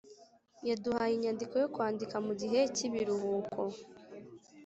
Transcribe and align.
yaduhaye 0.69 1.13
inyandiko 1.15 1.53
yo 1.63 1.67
kwandika 1.73 2.15
mugihe 2.25 2.59
cyibiruhuko. 2.75 3.61